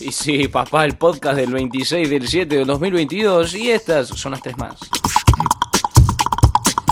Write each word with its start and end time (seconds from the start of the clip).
Y 0.00 0.10
sí, 0.10 0.48
papá, 0.48 0.86
el 0.86 0.96
podcast 0.96 1.36
del 1.36 1.52
26 1.52 2.10
del 2.10 2.26
7 2.26 2.56
del 2.56 2.66
2022 2.66 3.54
y 3.54 3.70
estas 3.70 4.08
son 4.08 4.32
las 4.32 4.42
tres 4.42 4.58
más. 4.58 4.80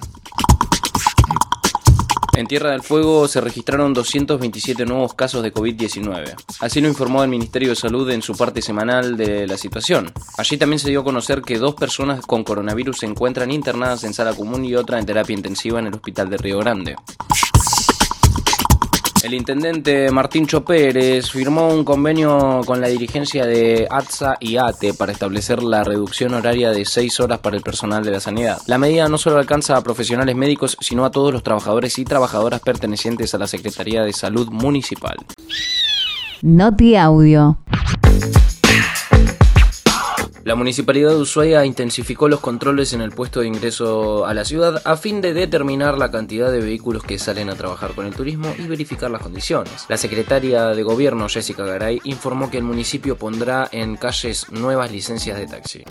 En 2.35 2.47
Tierra 2.47 2.71
del 2.71 2.81
Fuego 2.81 3.29
se 3.29 3.39
registraron 3.39 3.93
227 3.93 4.85
nuevos 4.85 5.13
casos 5.13 5.41
de 5.41 5.53
COVID-19. 5.53 6.35
Así 6.59 6.81
lo 6.81 6.89
informó 6.89 7.23
el 7.23 7.29
Ministerio 7.29 7.69
de 7.69 7.77
Salud 7.77 8.09
en 8.11 8.21
su 8.21 8.35
parte 8.35 8.61
semanal 8.61 9.15
de 9.15 9.47
la 9.47 9.57
situación. 9.57 10.11
Allí 10.37 10.57
también 10.57 10.79
se 10.79 10.89
dio 10.89 10.99
a 10.99 11.05
conocer 11.05 11.41
que 11.41 11.57
dos 11.57 11.75
personas 11.75 12.25
con 12.25 12.43
coronavirus 12.43 12.99
se 12.99 13.05
encuentran 13.05 13.51
internadas 13.51 14.03
en 14.03 14.13
sala 14.13 14.33
común 14.33 14.65
y 14.65 14.75
otra 14.75 14.99
en 14.99 15.05
terapia 15.05 15.33
intensiva 15.33 15.79
en 15.79 15.87
el 15.87 15.93
Hospital 15.93 16.29
de 16.29 16.37
Río 16.37 16.59
Grande. 16.59 16.97
El 19.25 19.33
intendente 19.33 20.11
Martín 20.11 20.45
Chopérez 20.45 21.31
firmó 21.31 21.69
un 21.69 21.83
convenio 21.83 22.61
con 22.63 22.79
la 22.79 22.89
dirigencia 22.89 23.47
de 23.47 23.87
ATSA 23.89 24.37
y 24.39 24.57
ATE 24.57 24.93
para 24.93 25.11
establecer 25.11 25.63
la 25.63 25.83
reducción 25.83 26.35
horaria 26.35 26.69
de 26.69 26.85
6 26.85 27.21
horas 27.21 27.39
para 27.39 27.57
el 27.57 27.63
personal 27.63 28.03
de 28.03 28.11
la 28.11 28.19
sanidad. 28.19 28.59
La 28.67 28.77
medida 28.77 29.07
no 29.07 29.17
solo 29.17 29.39
alcanza 29.39 29.77
a 29.77 29.81
profesionales 29.81 30.35
médicos, 30.35 30.77
sino 30.79 31.05
a 31.05 31.09
todos 31.09 31.33
los 31.33 31.41
trabajadores 31.41 31.97
y 31.97 32.05
trabajadoras 32.05 32.61
pertenecientes 32.61 33.33
a 33.33 33.39
la 33.39 33.47
Secretaría 33.47 34.03
de 34.03 34.13
Salud 34.13 34.49
Municipal. 34.51 35.17
Noti 36.43 36.95
Audio. 36.95 37.57
La 40.45 40.53
Municipalidad 40.53 41.09
de 41.09 41.15
Ushuaia 41.15 41.65
intensificó 41.65 42.29
los 42.29 42.39
controles 42.39 42.93
en 42.93 43.01
el 43.01 43.09
puesto 43.09 43.39
de 43.39 43.47
ingreso 43.47 44.27
a 44.27 44.35
la 44.35 44.45
ciudad 44.45 44.79
a 44.85 44.95
fin 44.95 45.19
de 45.19 45.33
determinar 45.33 45.97
la 45.97 46.11
cantidad 46.11 46.51
de 46.51 46.59
vehículos 46.59 47.01
que 47.01 47.17
salen 47.17 47.49
a 47.49 47.55
trabajar 47.55 47.95
con 47.95 48.05
el 48.05 48.13
turismo 48.13 48.53
y 48.59 48.67
verificar 48.67 49.09
las 49.09 49.23
condiciones. 49.23 49.87
La 49.89 49.97
secretaria 49.97 50.67
de 50.67 50.83
Gobierno, 50.83 51.27
Jessica 51.29 51.65
Garay, 51.65 51.99
informó 52.03 52.51
que 52.51 52.59
el 52.59 52.63
municipio 52.63 53.17
pondrá 53.17 53.67
en 53.71 53.95
calles 53.95 54.51
nuevas 54.51 54.91
licencias 54.91 55.39
de 55.39 55.47
taxi 55.47 55.83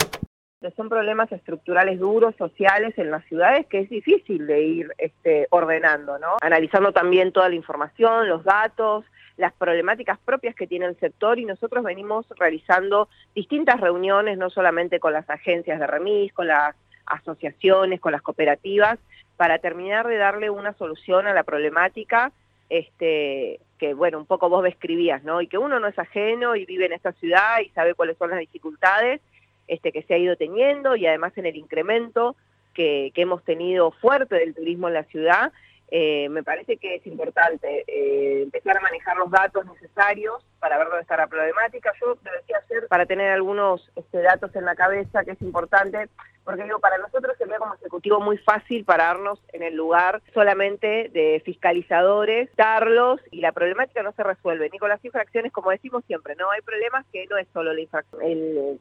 son 0.71 0.89
problemas 0.89 1.31
estructurales 1.31 1.99
duros, 1.99 2.35
sociales 2.37 2.97
en 2.97 3.11
las 3.11 3.23
ciudades 3.25 3.65
que 3.67 3.79
es 3.79 3.89
difícil 3.89 4.47
de 4.47 4.61
ir 4.61 4.93
este, 4.97 5.47
ordenando. 5.49 6.17
Analizando 6.41 6.91
también 6.91 7.31
toda 7.31 7.49
la 7.49 7.55
información, 7.55 8.29
los 8.29 8.43
datos, 8.43 9.05
las 9.37 9.53
problemáticas 9.53 10.17
propias 10.19 10.55
que 10.55 10.67
tiene 10.67 10.85
el 10.85 10.99
sector 10.99 11.39
y 11.39 11.45
nosotros 11.45 11.83
venimos 11.83 12.25
realizando 12.37 13.09
distintas 13.33 13.81
reuniones, 13.81 14.37
no 14.37 14.49
solamente 14.49 14.99
con 14.99 15.13
las 15.13 15.29
agencias 15.29 15.79
de 15.79 15.87
remis, 15.87 16.33
con 16.33 16.47
las 16.47 16.75
asociaciones, 17.05 17.99
con 17.99 18.11
las 18.11 18.21
cooperativas, 18.21 18.97
para 19.37 19.59
terminar 19.59 20.07
de 20.07 20.17
darle 20.17 20.49
una 20.49 20.73
solución 20.73 21.27
a 21.27 21.33
la 21.33 21.43
problemática 21.43 22.31
este, 22.69 23.59
que, 23.77 23.93
bueno, 23.93 24.17
un 24.17 24.25
poco 24.25 24.49
vos 24.49 24.63
describías, 24.63 25.23
¿no? 25.23 25.41
Y 25.41 25.47
que 25.47 25.57
uno 25.57 25.79
no 25.79 25.87
es 25.87 25.99
ajeno 25.99 26.55
y 26.55 26.65
vive 26.65 26.85
en 26.85 26.93
esta 26.93 27.11
ciudad 27.13 27.59
y 27.63 27.69
sabe 27.69 27.93
cuáles 27.93 28.17
son 28.17 28.31
las 28.31 28.39
dificultades 28.39 29.21
este, 29.67 29.91
que 29.91 30.03
se 30.03 30.13
ha 30.13 30.17
ido 30.17 30.35
teniendo 30.35 30.95
y 30.95 31.07
además 31.07 31.37
en 31.37 31.45
el 31.45 31.55
incremento 31.55 32.35
que, 32.73 33.11
hemos 33.15 33.43
tenido 33.43 33.91
fuerte 33.91 34.35
del 34.35 34.53
turismo 34.53 34.87
en 34.87 34.93
la 34.93 35.03
ciudad, 35.05 35.51
eh, 35.89 36.27
me 36.29 36.43
parece 36.43 36.77
que 36.77 36.95
es 36.95 37.07
importante 37.07 37.85
eh, 37.87 38.43
empezar 38.43 38.77
a 38.77 38.81
manejar 38.81 39.17
los 39.17 39.29
datos 39.29 39.65
necesarios 39.65 40.43
para 40.59 40.77
ver 40.77 40.87
dónde 40.87 41.03
está 41.03 41.15
la 41.15 41.27
problemática. 41.27 41.93
Yo 42.01 42.07
lo 42.07 42.31
decía 42.31 42.57
hacer 42.57 42.87
para 42.87 43.05
tener 43.05 43.31
algunos 43.31 43.89
este, 43.95 44.21
datos 44.21 44.55
en 44.55 44.65
la 44.65 44.75
cabeza 44.75 45.23
que 45.23 45.31
es 45.31 45.41
importante 45.41 46.09
porque 46.45 46.63
digo, 46.63 46.79
para 46.79 46.97
nosotros 46.99 47.35
se 47.37 47.45
ve 47.45 47.55
como 47.57 47.73
ejecutivo 47.73 48.19
muy 48.19 48.37
fácil 48.37 48.85
pararnos 48.85 49.39
en 49.51 49.63
el 49.63 49.75
lugar 49.75 50.21
solamente 50.33 51.09
de 51.11 51.41
fiscalizadores, 51.43 52.49
darlos 52.55 53.19
y 53.31 53.41
la 53.41 53.51
problemática 53.51 54.03
no 54.03 54.11
se 54.13 54.23
resuelve, 54.23 54.69
ni 54.71 54.77
con 54.77 54.89
las 54.89 55.03
infracciones, 55.03 55.51
como 55.51 55.71
decimos 55.71 56.03
siempre, 56.05 56.35
no 56.35 56.51
hay 56.51 56.61
problemas 56.61 57.05
que 57.11 57.25
no 57.27 57.37
es 57.37 57.47
solo 57.51 57.73
la 57.73 57.81
infracción, 57.81 58.21
el, 58.21 58.79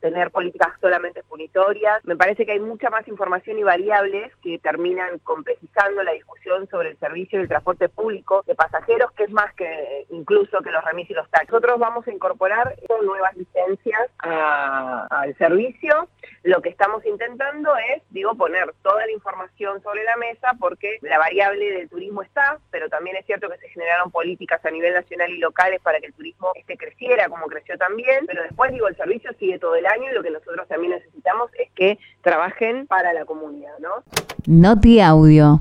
tener 0.00 0.30
políticas 0.30 0.72
solamente 0.80 1.22
punitorias, 1.22 2.04
me 2.04 2.16
parece 2.16 2.44
que 2.44 2.52
hay 2.52 2.60
mucha 2.60 2.90
más 2.90 3.06
información 3.08 3.58
y 3.58 3.62
variables 3.62 4.34
que 4.42 4.58
terminan 4.58 5.18
complejizando 5.20 6.02
la 6.02 6.12
discusión 6.12 6.68
sobre 6.68 6.90
el 6.90 6.98
servicio 6.98 7.38
del 7.38 7.48
transporte 7.48 7.88
público 7.88 8.42
de 8.46 8.54
pasajeros, 8.54 9.12
que 9.12 9.24
es 9.24 9.30
más 9.30 9.52
que 9.54 10.06
incluso 10.10 10.60
que 10.60 10.70
los 10.70 10.84
remis 10.84 11.08
y 11.10 11.14
los 11.14 11.28
taxis. 11.30 11.50
Nosotros 11.50 11.78
vamos 11.78 12.06
a 12.06 12.12
incorporar 12.12 12.76
nuevas 13.04 13.36
licencias 13.36 14.10
al 14.18 15.36
servicio, 15.36 16.08
lo 16.48 16.62
que 16.62 16.70
estamos 16.70 17.04
intentando 17.04 17.76
es, 17.76 18.02
digo, 18.08 18.34
poner 18.34 18.74
toda 18.82 19.04
la 19.04 19.12
información 19.12 19.82
sobre 19.82 20.02
la 20.04 20.16
mesa 20.16 20.52
porque 20.58 20.98
la 21.02 21.18
variable 21.18 21.72
del 21.72 21.90
turismo 21.90 22.22
está, 22.22 22.58
pero 22.70 22.88
también 22.88 23.16
es 23.16 23.26
cierto 23.26 23.50
que 23.50 23.58
se 23.58 23.68
generaron 23.68 24.10
políticas 24.10 24.64
a 24.64 24.70
nivel 24.70 24.94
nacional 24.94 25.30
y 25.30 25.38
locales 25.38 25.78
para 25.82 26.00
que 26.00 26.06
el 26.06 26.14
turismo 26.14 26.48
este 26.54 26.78
creciera 26.78 27.28
como 27.28 27.46
creció 27.48 27.76
también, 27.76 28.24
pero 28.26 28.42
después, 28.42 28.72
digo, 28.72 28.88
el 28.88 28.96
servicio 28.96 29.30
sigue 29.38 29.58
todo 29.58 29.74
el 29.74 29.84
año 29.84 30.10
y 30.10 30.14
lo 30.14 30.22
que 30.22 30.30
nosotros 30.30 30.66
también 30.68 30.94
necesitamos 30.94 31.50
es 31.58 31.70
que 31.72 31.98
trabajen 32.22 32.86
para 32.86 33.12
la 33.12 33.26
comunidad, 33.26 33.78
¿no? 33.80 34.02
Audio. 35.02 35.60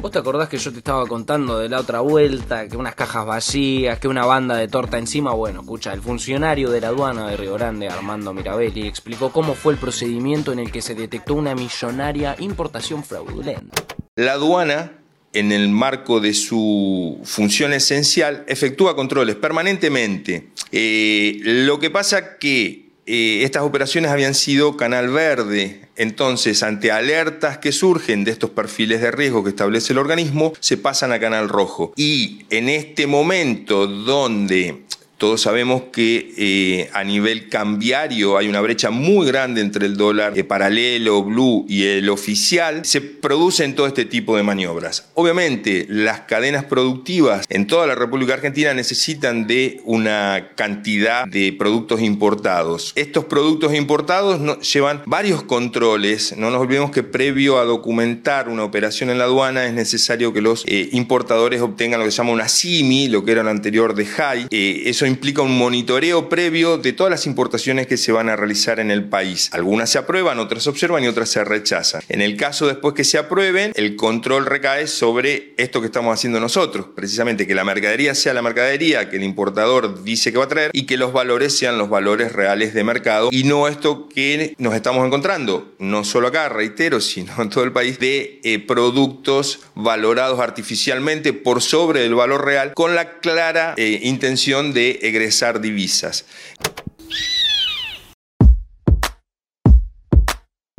¿Vos 0.00 0.10
te 0.10 0.18
acordás 0.18 0.48
que 0.48 0.56
yo 0.56 0.72
te 0.72 0.78
estaba 0.78 1.06
contando 1.06 1.58
de 1.58 1.68
la 1.68 1.78
otra 1.78 2.00
vuelta, 2.00 2.66
que 2.68 2.76
unas 2.78 2.94
cajas 2.94 3.26
vacías, 3.26 3.98
que 3.98 4.08
una 4.08 4.24
banda 4.24 4.56
de 4.56 4.66
torta 4.66 4.96
encima? 4.96 5.34
Bueno, 5.34 5.60
escucha, 5.60 5.92
el 5.92 6.00
funcionario 6.00 6.70
de 6.70 6.80
la 6.80 6.88
aduana 6.88 7.28
de 7.28 7.36
Río 7.36 7.52
Grande, 7.52 7.86
Armando 7.86 8.32
Mirabelli, 8.32 8.86
explicó 8.86 9.30
cómo 9.30 9.54
fue 9.54 9.74
el 9.74 9.78
procedimiento 9.78 10.52
en 10.52 10.58
el 10.58 10.72
que 10.72 10.80
se 10.80 10.94
detectó 10.94 11.34
una 11.34 11.54
millonaria 11.54 12.34
importación 12.38 13.04
fraudulenta. 13.04 13.82
La 14.16 14.32
aduana 14.32 14.92
en 15.34 15.52
el 15.52 15.68
marco 15.68 16.18
de 16.18 16.32
su 16.32 17.20
función 17.24 17.74
esencial, 17.74 18.44
efectúa 18.48 18.96
controles 18.96 19.36
permanentemente. 19.36 20.48
Eh, 20.72 21.40
lo 21.42 21.78
que 21.78 21.90
pasa 21.90 22.38
que 22.38 22.89
eh, 23.12 23.42
estas 23.42 23.64
operaciones 23.64 24.12
habían 24.12 24.34
sido 24.34 24.76
canal 24.76 25.08
verde. 25.08 25.80
Entonces, 25.96 26.62
ante 26.62 26.92
alertas 26.92 27.58
que 27.58 27.72
surgen 27.72 28.22
de 28.22 28.30
estos 28.30 28.50
perfiles 28.50 29.00
de 29.00 29.10
riesgo 29.10 29.42
que 29.42 29.50
establece 29.50 29.92
el 29.92 29.98
organismo, 29.98 30.52
se 30.60 30.76
pasan 30.76 31.10
a 31.10 31.18
canal 31.18 31.48
rojo. 31.48 31.92
Y 31.96 32.44
en 32.50 32.68
este 32.68 33.08
momento 33.08 33.88
donde 33.88 34.82
todos 35.20 35.42
sabemos 35.42 35.82
que 35.92 36.32
eh, 36.38 36.88
a 36.94 37.04
nivel 37.04 37.50
cambiario 37.50 38.38
hay 38.38 38.48
una 38.48 38.62
brecha 38.62 38.88
muy 38.88 39.26
grande 39.26 39.60
entre 39.60 39.84
el 39.84 39.98
dólar 39.98 40.32
eh, 40.38 40.44
paralelo, 40.44 41.22
blue 41.22 41.66
y 41.68 41.84
el 41.84 42.08
oficial. 42.08 42.86
Se 42.86 43.02
producen 43.02 43.74
todo 43.74 43.86
este 43.86 44.06
tipo 44.06 44.34
de 44.38 44.42
maniobras. 44.42 45.10
Obviamente, 45.12 45.84
las 45.90 46.20
cadenas 46.20 46.64
productivas 46.64 47.44
en 47.50 47.66
toda 47.66 47.86
la 47.86 47.94
República 47.94 48.32
Argentina 48.32 48.72
necesitan 48.72 49.46
de 49.46 49.82
una 49.84 50.52
cantidad 50.56 51.26
de 51.26 51.52
productos 51.52 52.00
importados. 52.00 52.92
Estos 52.96 53.26
productos 53.26 53.74
importados 53.74 54.40
llevan 54.72 55.02
varios 55.04 55.42
controles. 55.42 56.34
No 56.38 56.50
nos 56.50 56.62
olvidemos 56.62 56.92
que 56.92 57.02
previo 57.02 57.58
a 57.58 57.64
documentar 57.64 58.48
una 58.48 58.64
operación 58.64 59.10
en 59.10 59.18
la 59.18 59.24
aduana 59.24 59.66
es 59.66 59.74
necesario 59.74 60.32
que 60.32 60.40
los 60.40 60.64
eh, 60.66 60.88
importadores 60.92 61.60
obtengan 61.60 62.00
lo 62.00 62.06
que 62.06 62.10
se 62.10 62.16
llama 62.16 62.32
una 62.32 62.48
CIMI, 62.48 63.08
lo 63.08 63.22
que 63.22 63.32
era 63.32 63.42
lo 63.42 63.50
anterior 63.50 63.94
de 63.94 64.06
HAI. 64.06 64.46
eso 64.50 65.09
implica 65.10 65.42
un 65.42 65.56
monitoreo 65.56 66.28
previo 66.28 66.78
de 66.78 66.92
todas 66.92 67.10
las 67.10 67.26
importaciones 67.26 67.86
que 67.86 67.96
se 67.96 68.12
van 68.12 68.28
a 68.28 68.36
realizar 68.36 68.80
en 68.80 68.90
el 68.90 69.08
país. 69.08 69.50
Algunas 69.52 69.90
se 69.90 69.98
aprueban, 69.98 70.38
otras 70.38 70.62
se 70.62 70.70
observan 70.70 71.04
y 71.04 71.08
otras 71.08 71.28
se 71.28 71.44
rechazan. 71.44 72.02
En 72.08 72.20
el 72.20 72.36
caso 72.36 72.66
después 72.66 72.94
que 72.94 73.04
se 73.04 73.18
aprueben, 73.18 73.72
el 73.74 73.96
control 73.96 74.46
recae 74.46 74.86
sobre 74.86 75.54
esto 75.56 75.80
que 75.80 75.86
estamos 75.86 76.14
haciendo 76.14 76.40
nosotros, 76.40 76.86
precisamente 76.94 77.46
que 77.46 77.54
la 77.54 77.64
mercadería 77.64 78.14
sea 78.14 78.34
la 78.34 78.42
mercadería 78.42 79.10
que 79.10 79.16
el 79.16 79.24
importador 79.24 80.04
dice 80.04 80.32
que 80.32 80.38
va 80.38 80.44
a 80.44 80.48
traer 80.48 80.70
y 80.72 80.86
que 80.86 80.96
los 80.96 81.12
valores 81.12 81.56
sean 81.56 81.78
los 81.78 81.88
valores 81.88 82.32
reales 82.32 82.72
de 82.74 82.84
mercado 82.84 83.28
y 83.32 83.44
no 83.44 83.68
esto 83.68 84.08
que 84.08 84.54
nos 84.58 84.74
estamos 84.74 85.06
encontrando, 85.06 85.74
no 85.78 86.04
solo 86.04 86.28
acá, 86.28 86.48
reitero, 86.48 87.00
sino 87.00 87.32
en 87.42 87.50
todo 87.50 87.64
el 87.64 87.72
país, 87.72 87.98
de 87.98 88.40
eh, 88.44 88.58
productos 88.58 89.60
valorados 89.74 90.40
artificialmente 90.40 91.32
por 91.32 91.62
sobre 91.62 92.04
el 92.04 92.14
valor 92.14 92.44
real 92.44 92.72
con 92.74 92.94
la 92.94 93.18
clara 93.18 93.74
eh, 93.76 94.00
intención 94.02 94.72
de 94.72 94.99
egresar 95.00 95.60
divisas. 95.60 96.24